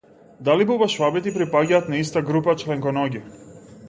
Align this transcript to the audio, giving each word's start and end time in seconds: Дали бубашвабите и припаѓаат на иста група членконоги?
Дали 0.47 0.65
бубашвабите 0.69 1.29
и 1.31 1.33
припаѓаат 1.35 1.91
на 1.95 1.99
иста 2.05 2.23
група 2.31 2.57
членконоги? 2.63 3.23